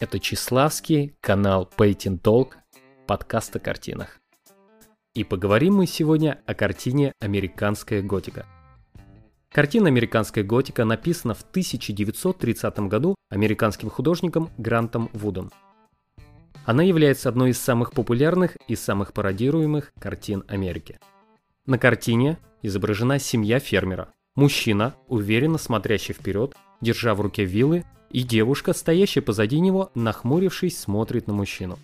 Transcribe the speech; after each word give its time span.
Это 0.00 0.18
Числавский, 0.18 1.14
канал 1.20 1.70
Painting 1.76 2.18
Talk, 2.18 2.52
подкаст 3.06 3.54
о 3.56 3.58
картинах. 3.58 4.18
И 5.12 5.24
поговорим 5.24 5.74
мы 5.74 5.86
сегодня 5.86 6.40
о 6.46 6.54
картине 6.54 7.12
«Американская 7.20 8.00
готика». 8.00 8.46
Картина 9.52 9.88
«Американская 9.88 10.42
готика» 10.42 10.86
написана 10.86 11.34
в 11.34 11.42
1930 11.42 12.78
году 12.88 13.14
американским 13.28 13.90
художником 13.90 14.48
Грантом 14.56 15.10
Вудом. 15.12 15.52
Она 16.64 16.82
является 16.82 17.28
одной 17.28 17.50
из 17.50 17.60
самых 17.60 17.92
популярных 17.92 18.56
и 18.68 18.76
самых 18.76 19.12
пародируемых 19.12 19.92
картин 20.00 20.44
Америки. 20.48 20.98
На 21.66 21.76
картине 21.76 22.38
изображена 22.62 23.18
семья 23.18 23.58
фермера. 23.58 24.08
Мужчина, 24.34 24.94
уверенно 25.08 25.58
смотрящий 25.58 26.14
вперед, 26.14 26.56
держа 26.80 27.14
в 27.14 27.20
руке 27.20 27.44
вилы 27.44 27.84
и 28.10 28.22
девушка, 28.22 28.72
стоящая 28.72 29.22
позади 29.22 29.60
него, 29.60 29.90
нахмурившись, 29.94 30.78
смотрит 30.78 31.26
на 31.26 31.32
мужчину. 31.32 31.78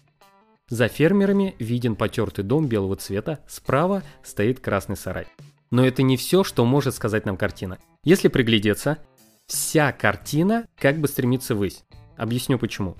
За 0.68 0.88
фермерами 0.88 1.55
виден 1.59 1.95
потертый 1.95 2.45
дом 2.45 2.66
белого 2.66 2.96
цвета, 2.96 3.41
справа 3.46 4.02
стоит 4.23 4.60
красный 4.60 4.96
сарай. 4.96 5.28
Но 5.70 5.87
это 5.87 6.02
не 6.02 6.16
все, 6.16 6.42
что 6.42 6.65
может 6.65 6.95
сказать 6.95 7.27
нам 7.27 7.37
картина. 7.37 7.78
Если 8.02 8.28
приглядеться, 8.28 8.98
вся 9.46 9.92
картина 9.92 10.66
как 10.77 10.98
бы 10.98 11.09
стремится 11.09 11.54
ввысь. 11.54 11.84
Объясню 12.16 12.59
почему. 12.59 12.96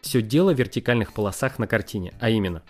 Все 0.00 0.22
дело 0.22 0.52
в 0.52 0.58
вертикальных 0.58 1.12
полосах 1.12 1.58
на 1.58 1.66
картине, 1.66 2.12
а 2.20 2.30
именно 2.30 2.62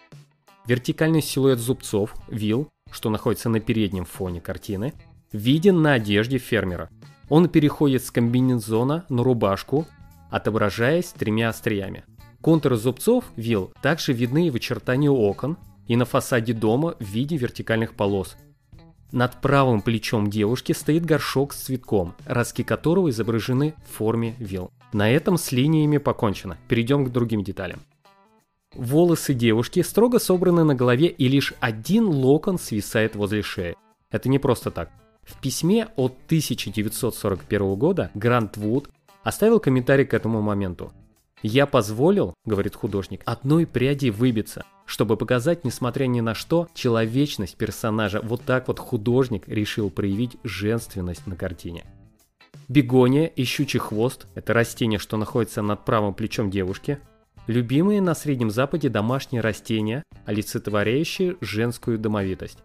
вертикальный 0.66 1.22
силуэт 1.22 1.58
зубцов, 1.58 2.14
вил, 2.28 2.68
что 2.90 3.10
находится 3.10 3.48
на 3.48 3.60
переднем 3.60 4.04
фоне 4.04 4.40
картины, 4.40 4.92
виден 5.32 5.80
на 5.82 5.94
одежде 5.94 6.38
фермера. 6.38 6.90
Он 7.28 7.48
переходит 7.48 8.04
с 8.04 8.10
комбинезона 8.10 9.04
на 9.08 9.22
рубашку, 9.22 9.86
отображаясь 10.30 11.06
тремя 11.06 11.48
остриями. 11.48 12.04
Контуры 12.40 12.76
зубцов 12.76 13.24
вил 13.36 13.72
также 13.82 14.12
видны 14.12 14.50
в 14.50 14.54
очертании 14.54 15.08
окон 15.08 15.56
и 15.88 15.96
на 15.96 16.04
фасаде 16.04 16.52
дома 16.52 16.94
в 17.00 17.04
виде 17.04 17.36
вертикальных 17.36 17.94
полос. 17.94 18.36
Над 19.12 19.40
правым 19.40 19.82
плечом 19.82 20.28
девушки 20.28 20.72
стоит 20.72 21.04
горшок 21.04 21.52
с 21.52 21.64
цветком, 21.64 22.14
ростки 22.26 22.62
которого 22.62 23.10
изображены 23.10 23.74
в 23.84 23.96
форме 23.96 24.34
вил. 24.38 24.70
На 24.92 25.10
этом 25.10 25.36
с 25.36 25.52
линиями 25.52 25.98
покончено. 25.98 26.58
Перейдем 26.68 27.04
к 27.04 27.12
другим 27.12 27.42
деталям. 27.42 27.80
Волосы 28.74 29.32
девушки 29.32 29.80
строго 29.82 30.18
собраны 30.18 30.64
на 30.64 30.74
голове 30.74 31.06
и 31.06 31.28
лишь 31.28 31.54
один 31.60 32.04
локон 32.04 32.58
свисает 32.58 33.16
возле 33.16 33.42
шеи. 33.42 33.76
Это 34.10 34.28
не 34.28 34.38
просто 34.38 34.70
так. 34.70 34.90
В 35.26 35.40
письме 35.40 35.88
от 35.96 36.16
1941 36.26 37.74
года 37.74 38.10
Грант 38.14 38.56
Вуд 38.56 38.88
оставил 39.24 39.58
комментарий 39.58 40.06
к 40.06 40.14
этому 40.14 40.40
моменту. 40.40 40.92
«Я 41.42 41.66
позволил,— 41.66 42.32
говорит 42.46 42.76
художник,— 42.76 43.22
одной 43.26 43.66
пряди 43.66 44.08
выбиться, 44.08 44.64
чтобы 44.86 45.16
показать, 45.16 45.64
несмотря 45.64 46.06
ни 46.06 46.20
на 46.20 46.34
что, 46.34 46.68
человечность 46.74 47.56
персонажа. 47.56 48.20
Вот 48.22 48.42
так 48.42 48.68
вот 48.68 48.78
художник 48.78 49.48
решил 49.48 49.90
проявить 49.90 50.36
женственность 50.44 51.26
на 51.26 51.34
картине». 51.34 51.84
Бегония 52.68 53.26
и 53.26 53.44
щучий 53.44 53.80
хвост– 53.80 54.26
это 54.34 54.54
растение, 54.54 54.98
что 54.98 55.16
находится 55.16 55.60
над 55.60 55.84
правым 55.84 56.14
плечом 56.14 56.50
девушки. 56.50 57.00
Любимые 57.48 58.00
на 58.00 58.14
Среднем 58.14 58.50
Западе 58.50 58.88
домашние 58.88 59.42
растения, 59.42 60.04
олицетворяющие 60.24 61.36
женскую 61.40 61.98
домовитость. 61.98 62.58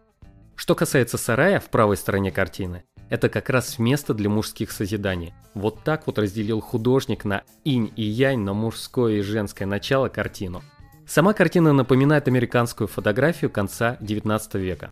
Что 0.62 0.76
касается 0.76 1.18
сарая 1.18 1.60
в 1.60 1.72
правой 1.72 1.98
стороне 1.98 2.32
картины, 2.32 2.84
это 3.10 3.30
как 3.30 3.50
раз 3.50 3.80
место 3.80 4.14
для 4.14 4.30
мужских 4.30 4.72
созиданий. 4.72 5.34
Вот 5.56 5.84
так 5.84 6.06
вот 6.06 6.20
разделил 6.20 6.62
художник 6.62 7.26
на 7.26 7.42
инь 7.64 7.92
и 7.96 8.04
янь, 8.04 8.42
на 8.42 8.54
мужское 8.54 9.16
и 9.16 9.22
женское 9.22 9.66
начало 9.66 10.08
картину. 10.08 10.62
Сама 11.08 11.34
картина 11.34 11.74
напоминает 11.74 12.28
американскую 12.28 12.88
фотографию 12.88 13.50
конца 13.50 13.98
19 14.02 14.54
века. 14.54 14.92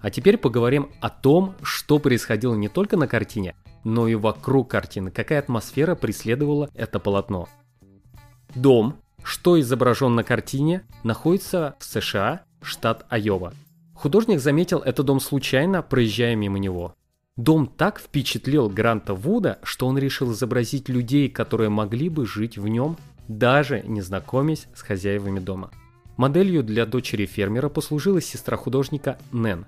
А 0.00 0.10
теперь 0.10 0.38
поговорим 0.38 0.90
о 1.00 1.08
том, 1.08 1.54
что 1.62 2.00
происходило 2.00 2.56
не 2.56 2.68
только 2.68 2.96
на 2.96 3.06
картине, 3.06 3.54
но 3.84 4.08
и 4.08 4.16
вокруг 4.16 4.72
картины, 4.72 5.12
какая 5.12 5.38
атмосфера 5.38 5.94
преследовала 5.94 6.68
это 6.74 6.98
полотно. 6.98 7.48
Дом, 8.56 8.96
что 9.22 9.60
изображен 9.60 10.16
на 10.16 10.24
картине, 10.24 10.82
находится 11.04 11.76
в 11.78 11.84
США, 11.84 12.42
штат 12.60 13.06
Айова– 13.08 13.54
Художник 14.04 14.38
заметил 14.38 14.80
этот 14.80 15.06
дом 15.06 15.18
случайно, 15.18 15.80
проезжая 15.80 16.36
мимо 16.36 16.58
него. 16.58 16.94
Дом 17.36 17.66
так 17.66 17.98
впечатлил 17.98 18.68
Гранта 18.68 19.14
Вуда, 19.14 19.58
что 19.62 19.86
он 19.86 19.96
решил 19.96 20.32
изобразить 20.32 20.90
людей, 20.90 21.30
которые 21.30 21.70
могли 21.70 22.10
бы 22.10 22.26
жить 22.26 22.58
в 22.58 22.68
нем, 22.68 22.98
даже 23.28 23.80
не 23.80 24.02
знакомясь 24.02 24.66
с 24.74 24.82
хозяевами 24.82 25.40
дома. 25.40 25.70
Моделью 26.18 26.62
для 26.62 26.84
дочери 26.84 27.24
фермера 27.24 27.70
послужила 27.70 28.20
сестра 28.20 28.58
художника 28.58 29.16
Нэн. 29.32 29.64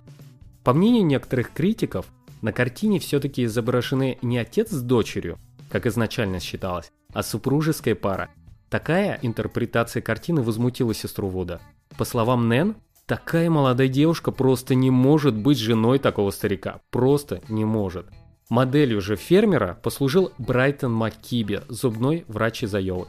По 0.64 0.74
мнению 0.74 1.06
некоторых 1.06 1.52
критиков, 1.54 2.04
на 2.42 2.52
картине 2.52 2.98
все-таки 2.98 3.42
изображены 3.46 4.18
не 4.20 4.36
отец 4.36 4.68
с 4.68 4.82
дочерью, 4.82 5.38
как 5.70 5.86
изначально 5.86 6.40
считалось, 6.40 6.92
а 7.14 7.22
супружеская 7.22 7.94
пара. 7.94 8.28
Такая 8.68 9.18
интерпретация 9.22 10.02
картины 10.02 10.42
возмутила 10.42 10.92
сестру 10.92 11.28
Вуда. 11.28 11.58
По 11.96 12.04
словам 12.04 12.48
Нэн, 12.48 12.76
Такая 13.06 13.48
молодая 13.48 13.86
девушка 13.86 14.32
просто 14.32 14.74
не 14.74 14.90
может 14.90 15.36
быть 15.36 15.58
женой 15.58 16.00
такого 16.00 16.32
старика. 16.32 16.80
Просто 16.90 17.40
не 17.48 17.64
может. 17.64 18.08
Моделью 18.50 19.00
же 19.00 19.14
фермера 19.14 19.78
послужил 19.80 20.32
Брайтон 20.38 20.92
Маккиби, 20.92 21.62
зубной 21.68 22.24
врач 22.26 22.64
из 22.64 22.74
Айовы. 22.74 23.06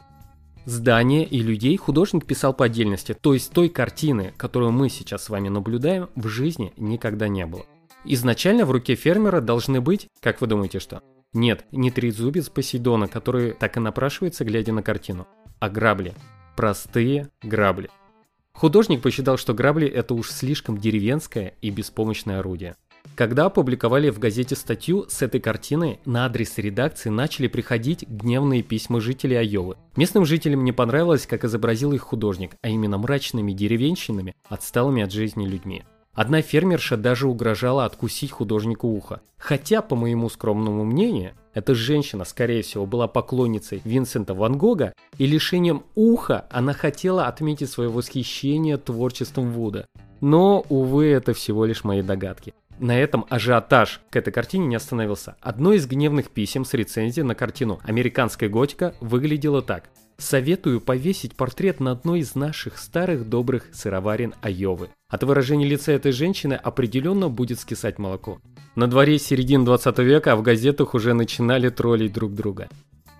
Здания 0.64 1.24
и 1.24 1.40
людей 1.40 1.76
художник 1.76 2.26
писал 2.26 2.52
по 2.54 2.66
отдельности, 2.66 3.14
то 3.14 3.34
есть 3.34 3.52
той 3.52 3.68
картины, 3.68 4.34
которую 4.36 4.70
мы 4.70 4.88
сейчас 4.88 5.24
с 5.24 5.30
вами 5.30 5.48
наблюдаем, 5.48 6.10
в 6.14 6.28
жизни 6.28 6.72
никогда 6.76 7.26
не 7.26 7.46
было. 7.46 7.64
Изначально 8.04 8.66
в 8.66 8.70
руке 8.70 8.94
фермера 8.94 9.40
должны 9.40 9.80
быть, 9.80 10.08
как 10.20 10.40
вы 10.40 10.46
думаете, 10.46 10.78
что? 10.78 11.02
Нет, 11.32 11.64
не 11.72 11.90
трезубец 11.90 12.48
Посейдона, 12.48 13.08
который 13.08 13.52
так 13.52 13.76
и 13.76 13.80
напрашивается, 13.80 14.44
глядя 14.44 14.72
на 14.72 14.82
картину, 14.82 15.26
а 15.58 15.68
грабли. 15.68 16.14
Простые 16.56 17.30
грабли. 17.42 17.90
Художник 18.58 19.02
посчитал, 19.02 19.38
что 19.38 19.54
грабли 19.54 19.86
это 19.86 20.14
уж 20.14 20.32
слишком 20.32 20.78
деревенское 20.78 21.54
и 21.62 21.70
беспомощное 21.70 22.40
орудие. 22.40 22.74
Когда 23.14 23.46
опубликовали 23.46 24.10
в 24.10 24.18
газете 24.18 24.56
статью 24.56 25.06
с 25.08 25.22
этой 25.22 25.40
картиной, 25.40 26.00
на 26.04 26.26
адрес 26.26 26.58
редакции 26.58 27.08
начали 27.08 27.46
приходить 27.46 28.02
гневные 28.08 28.64
письма 28.64 29.00
жителей 29.00 29.36
Айовы. 29.36 29.76
Местным 29.94 30.24
жителям 30.24 30.64
не 30.64 30.72
понравилось, 30.72 31.24
как 31.24 31.44
изобразил 31.44 31.92
их 31.92 32.02
художник, 32.02 32.56
а 32.60 32.68
именно 32.68 32.98
мрачными 32.98 33.52
деревенщинами, 33.52 34.34
отсталыми 34.48 35.04
от 35.04 35.12
жизни 35.12 35.46
людьми. 35.46 35.84
Одна 36.12 36.42
фермерша 36.42 36.96
даже 36.96 37.28
угрожала 37.28 37.84
откусить 37.84 38.32
художнику 38.32 38.88
ухо. 38.88 39.20
Хотя, 39.36 39.82
по 39.82 39.94
моему 39.94 40.28
скромному 40.28 40.84
мнению, 40.84 41.34
эта 41.58 41.74
женщина, 41.74 42.24
скорее 42.24 42.62
всего, 42.62 42.86
была 42.86 43.08
поклонницей 43.08 43.82
Винсента 43.84 44.32
Ван 44.32 44.56
Гога, 44.56 44.92
и 45.18 45.26
лишением 45.26 45.82
уха 45.96 46.46
она 46.50 46.72
хотела 46.72 47.26
отметить 47.26 47.68
свое 47.68 47.90
восхищение 47.90 48.76
творчеством 48.76 49.52
Вуда. 49.52 49.86
Но, 50.20 50.64
увы, 50.68 51.06
это 51.06 51.32
всего 51.32 51.64
лишь 51.64 51.84
мои 51.84 52.02
догадки. 52.02 52.54
На 52.80 52.98
этом 52.98 53.26
ажиотаж 53.28 54.00
к 54.10 54.16
этой 54.16 54.32
картине 54.32 54.66
не 54.66 54.76
остановился. 54.76 55.36
Одно 55.40 55.72
из 55.72 55.86
гневных 55.86 56.30
писем 56.30 56.64
с 56.64 56.74
рецензией 56.74 57.26
на 57.26 57.34
картину 57.34 57.80
«Американская 57.82 58.48
готика» 58.48 58.94
выглядело 59.00 59.62
так. 59.62 59.90
Советую 60.16 60.80
повесить 60.80 61.36
портрет 61.36 61.80
на 61.80 61.92
одной 61.92 62.20
из 62.20 62.34
наших 62.34 62.78
старых 62.78 63.28
добрых 63.28 63.68
сыроварен 63.72 64.34
Айовы. 64.42 64.90
От 65.08 65.22
выражения 65.24 65.66
лица 65.66 65.92
этой 65.92 66.12
женщины 66.12 66.54
определенно 66.54 67.28
будет 67.28 67.58
скисать 67.58 67.98
молоко. 67.98 68.40
На 68.76 68.88
дворе 68.88 69.18
середины 69.18 69.64
20 69.64 69.98
века, 69.98 70.32
а 70.32 70.36
в 70.36 70.42
газетах 70.42 70.94
уже 70.94 71.14
начинали 71.14 71.68
троллить 71.68 72.12
друг 72.12 72.34
друга. 72.34 72.68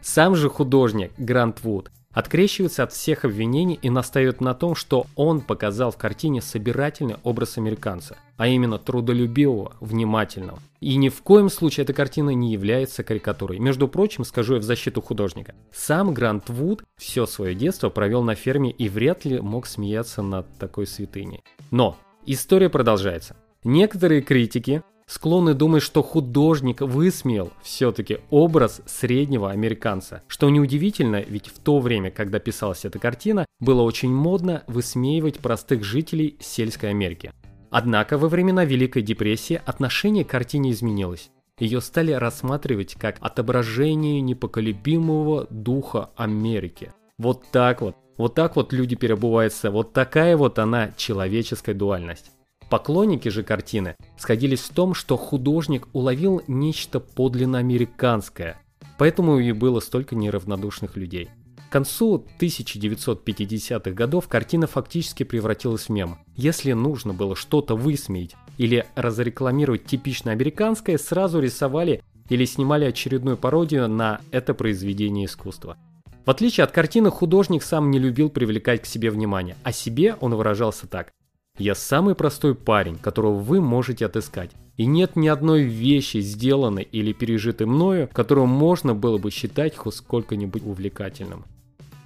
Сам 0.02 0.36
же 0.36 0.48
художник 0.48 1.12
Грант 1.18 1.62
Вуд 1.62 1.90
открещивается 2.12 2.82
от 2.82 2.92
всех 2.92 3.24
обвинений 3.24 3.78
и 3.80 3.90
настаивает 3.90 4.40
на 4.40 4.54
том, 4.54 4.74
что 4.74 5.06
он 5.14 5.40
показал 5.40 5.90
в 5.90 5.96
картине 5.96 6.40
собирательный 6.40 7.16
образ 7.22 7.58
американца, 7.58 8.16
а 8.36 8.48
именно 8.48 8.78
трудолюбивого, 8.78 9.74
внимательного. 9.80 10.58
И 10.80 10.96
ни 10.96 11.08
в 11.08 11.22
коем 11.22 11.50
случае 11.50 11.84
эта 11.84 11.92
картина 11.92 12.30
не 12.30 12.52
является 12.52 13.02
карикатурой. 13.02 13.58
Между 13.58 13.88
прочим, 13.88 14.24
скажу 14.24 14.54
я 14.54 14.60
в 14.60 14.64
защиту 14.64 15.00
художника. 15.00 15.54
Сам 15.72 16.14
Грант 16.14 16.48
Вуд 16.48 16.84
все 16.96 17.26
свое 17.26 17.54
детство 17.54 17.90
провел 17.90 18.22
на 18.22 18.34
ферме 18.34 18.70
и 18.70 18.88
вряд 18.88 19.24
ли 19.24 19.40
мог 19.40 19.66
смеяться 19.66 20.22
над 20.22 20.46
такой 20.58 20.86
святыней. 20.86 21.42
Но 21.70 21.96
история 22.26 22.70
продолжается. 22.70 23.36
Некоторые 23.64 24.22
критики 24.22 24.82
склонны 25.08 25.54
думать, 25.54 25.82
что 25.82 26.02
художник 26.02 26.80
высмеял 26.82 27.50
все-таки 27.62 28.18
образ 28.30 28.82
среднего 28.86 29.50
американца. 29.50 30.22
Что 30.28 30.50
неудивительно, 30.50 31.22
ведь 31.26 31.48
в 31.48 31.58
то 31.58 31.80
время, 31.80 32.10
когда 32.10 32.38
писалась 32.38 32.84
эта 32.84 32.98
картина, 32.98 33.46
было 33.58 33.82
очень 33.82 34.14
модно 34.14 34.62
высмеивать 34.68 35.38
простых 35.38 35.82
жителей 35.82 36.36
сельской 36.38 36.90
Америки. 36.90 37.32
Однако 37.70 38.18
во 38.18 38.28
времена 38.28 38.64
Великой 38.64 39.02
депрессии 39.02 39.60
отношение 39.64 40.24
к 40.24 40.30
картине 40.30 40.70
изменилось. 40.70 41.30
Ее 41.58 41.80
стали 41.80 42.12
рассматривать 42.12 42.94
как 42.94 43.16
отображение 43.20 44.20
непоколебимого 44.20 45.48
духа 45.50 46.10
Америки. 46.16 46.92
Вот 47.18 47.42
так 47.50 47.80
вот. 47.80 47.96
Вот 48.16 48.34
так 48.34 48.56
вот 48.56 48.72
люди 48.72 48.96
переобуваются. 48.96 49.70
Вот 49.70 49.92
такая 49.92 50.36
вот 50.36 50.58
она 50.58 50.92
человеческая 50.96 51.74
дуальность. 51.74 52.32
Поклонники 52.70 53.28
же 53.28 53.42
картины 53.42 53.96
сходились 54.18 54.60
в 54.60 54.74
том, 54.74 54.92
что 54.92 55.16
художник 55.16 55.88
уловил 55.94 56.42
нечто 56.46 57.00
подлинно 57.00 57.58
американское, 57.58 58.60
поэтому 58.98 59.38
и 59.38 59.52
было 59.52 59.80
столько 59.80 60.14
неравнодушных 60.14 60.96
людей. 60.96 61.30
К 61.68 61.72
концу 61.72 62.26
1950-х 62.40 63.90
годов 63.90 64.28
картина 64.28 64.66
фактически 64.66 65.22
превратилась 65.22 65.84
в 65.84 65.88
мем. 65.90 66.18
Если 66.34 66.72
нужно 66.72 67.12
было 67.12 67.36
что-то 67.36 67.74
высмеять 67.74 68.36
или 68.56 68.86
разрекламировать 68.96 69.84
типично 69.84 70.32
американское, 70.32 70.98
сразу 70.98 71.40
рисовали 71.40 72.02
или 72.28 72.44
снимали 72.44 72.84
очередную 72.84 73.36
пародию 73.36 73.88
на 73.88 74.20
это 74.30 74.54
произведение 74.54 75.26
искусства. 75.26 75.76
В 76.24 76.30
отличие 76.30 76.64
от 76.64 76.72
картины, 76.72 77.10
художник 77.10 77.62
сам 77.62 77.90
не 77.90 77.98
любил 77.98 78.28
привлекать 78.28 78.82
к 78.82 78.86
себе 78.86 79.10
внимание. 79.10 79.56
О 79.62 79.72
себе 79.72 80.14
он 80.20 80.34
выражался 80.34 80.86
так. 80.86 81.10
Я 81.58 81.74
самый 81.74 82.14
простой 82.14 82.54
парень, 82.54 82.96
которого 82.96 83.34
вы 83.34 83.60
можете 83.60 84.06
отыскать. 84.06 84.50
И 84.76 84.86
нет 84.86 85.16
ни 85.16 85.26
одной 85.26 85.62
вещи, 85.62 86.18
сделанной 86.18 86.84
или 86.84 87.12
пережитой 87.12 87.66
мною, 87.66 88.08
которую 88.12 88.46
можно 88.46 88.94
было 88.94 89.18
бы 89.18 89.32
считать 89.32 89.76
хоть 89.76 89.96
сколько-нибудь 89.96 90.62
увлекательным. 90.64 91.44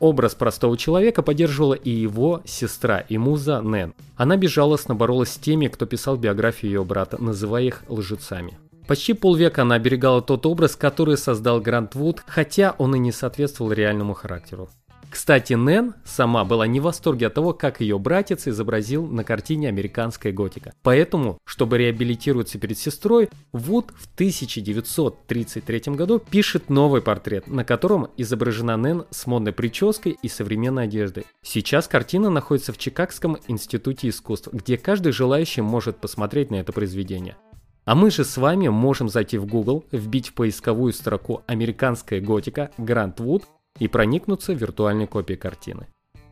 Образ 0.01 0.35
простого 0.35 0.77
человека 0.77 1.23
поддерживала 1.23 1.75
и 1.75 1.91
его 1.91 2.41
сестра 2.45 3.01
и 3.01 3.19
муза 3.19 3.61
Нэн. 3.61 3.95
Она 4.17 4.37
безжалостно 4.37 4.95
боролась 4.95 5.33
с 5.33 5.37
теми, 5.37 5.69
кто 5.69 5.87
писал 5.87 6.17
биографию 6.17 6.73
ее 6.73 6.85
брата, 6.85 7.23
называя 7.23 7.65
их 7.65 7.83
лжецами. 7.89 8.59
Почти 8.89 9.13
полвека 9.13 9.63
она 9.63 9.77
оберегала 9.77 10.21
тот 10.23 10.45
образ, 10.45 10.75
который 10.75 11.17
создал 11.17 11.61
Грант 11.61 11.95
Вуд, 11.95 12.23
хотя 12.27 12.75
он 12.79 12.97
и 12.97 12.99
не 12.99 13.13
соответствовал 13.13 13.71
реальному 13.71 14.15
характеру. 14.15 14.71
Кстати, 15.13 15.53
Нэн 15.53 15.93
сама 16.07 16.43
была 16.43 16.67
не 16.67 16.81
в 16.81 16.85
восторге 16.85 17.27
от 17.27 17.35
того, 17.35 17.53
как 17.53 17.83
ее 17.83 17.99
братец 17.99 18.49
изобразил 18.49 19.07
на 19.07 19.25
картине 19.25 19.69
«Американская 19.69 20.33
готика». 20.33 20.73
Поэтому, 20.83 21.37
чтобы 21.45 21.77
реабилитироваться 21.77 22.59
перед 22.59 22.79
сестрой, 22.79 23.29
Вуд 23.53 23.93
в 23.95 24.07
1933 24.15 25.95
году 25.95 26.19
пишет 26.19 26.71
новый 26.71 27.03
портрет, 27.03 27.47
на 27.47 27.63
котором 27.63 28.09
изображена 28.17 28.79
Нэн 28.79 29.05
с 29.11 29.27
модной 29.27 29.53
прической 29.53 30.17
и 30.23 30.29
современной 30.29 30.85
одеждой. 30.85 31.27
Сейчас 31.43 31.89
картина 31.89 32.31
находится 32.31 32.73
в 32.73 32.79
Чикагском 32.79 33.37
институте 33.49 34.09
искусств, 34.09 34.49
где 34.51 34.79
каждый 34.79 35.13
желающий 35.13 35.61
может 35.61 35.99
посмотреть 35.99 36.51
на 36.51 36.55
это 36.55 36.73
произведение. 36.73 37.37
А 37.85 37.95
мы 37.95 38.11
же 38.11 38.25
с 38.25 38.39
вами 38.39 38.69
можем 38.69 39.11
зайти 39.11 39.37
в 39.37 39.45
Google, 39.45 39.85
вбить 39.93 40.31
в 40.31 40.33
поисковую 40.33 40.95
строку 40.95 41.43
«Американская 41.47 42.23
готика» 42.23 42.71
Грант 42.79 43.21
Вуд 43.21 43.45
и 43.79 43.89
проникнуться 43.89 44.53
виртуальной 44.53 45.07
копией 45.07 45.39
картины. 45.39 45.87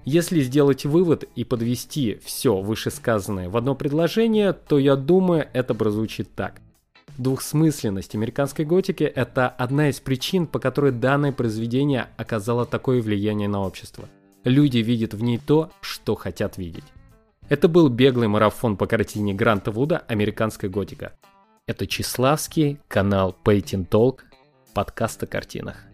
Если 0.04 0.40
сделать 0.40 0.84
вывод 0.86 1.24
и 1.34 1.44
подвести 1.44 2.18
все 2.24 2.60
вышесказанное 2.60 3.50
в 3.50 3.56
одно 3.56 3.74
предложение, 3.74 4.52
то 4.52 4.78
я 4.78 4.96
думаю, 4.96 5.48
это 5.52 5.74
прозвучит 5.74 6.34
так. 6.34 6.60
Двухсмысленность 7.18 8.14
американской 8.14 8.64
готики– 8.64 9.04
это 9.04 9.48
одна 9.48 9.90
из 9.90 10.00
причин, 10.00 10.46
по 10.46 10.58
которой 10.58 10.92
данное 10.92 11.32
произведение 11.32 12.08
оказало 12.16 12.64
такое 12.64 13.02
влияние 13.02 13.48
на 13.48 13.60
общество. 13.60 14.08
Люди 14.44 14.78
видят 14.78 15.12
в 15.12 15.22
ней 15.22 15.38
то, 15.38 15.70
что 15.82 16.14
хотят 16.14 16.56
видеть. 16.56 16.84
Это 17.50 17.68
был 17.68 17.88
беглый 17.88 18.28
марафон 18.28 18.78
по 18.78 18.86
картине 18.86 19.34
Гранта 19.34 19.70
Вуда 19.70 19.98
«Американская 20.08 20.70
готика». 20.70 21.12
Это 21.66 21.86
Числавский, 21.86 22.78
канал 22.88 23.36
Painting 23.44 23.86
Talk, 23.86 24.20
подкаст 24.72 25.22
о 25.24 25.26
картинах. 25.26 25.89